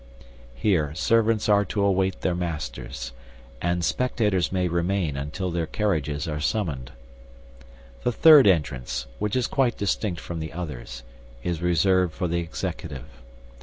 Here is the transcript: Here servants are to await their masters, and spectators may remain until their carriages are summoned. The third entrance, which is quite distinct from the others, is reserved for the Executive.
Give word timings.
Here 0.55 0.95
servants 0.95 1.47
are 1.47 1.63
to 1.65 1.83
await 1.83 2.21
their 2.21 2.33
masters, 2.33 3.11
and 3.61 3.85
spectators 3.85 4.51
may 4.51 4.67
remain 4.67 5.15
until 5.15 5.51
their 5.51 5.67
carriages 5.67 6.27
are 6.27 6.39
summoned. 6.39 6.91
The 8.01 8.11
third 8.11 8.47
entrance, 8.47 9.05
which 9.19 9.35
is 9.35 9.45
quite 9.45 9.77
distinct 9.77 10.19
from 10.19 10.39
the 10.39 10.53
others, 10.53 11.03
is 11.43 11.61
reserved 11.61 12.15
for 12.15 12.27
the 12.27 12.39
Executive. 12.39 13.05